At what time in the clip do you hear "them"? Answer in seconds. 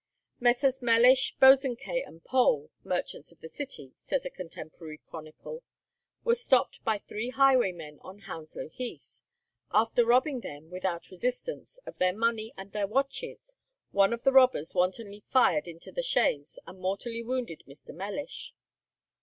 10.39-10.71